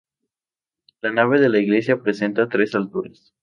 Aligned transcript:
La 1.01 1.11
nave 1.11 1.39
de 1.39 1.47
la 1.47 1.59
iglesia 1.59 2.01
presenta 2.01 2.49
tres 2.49 2.73
alturas. 2.73 3.35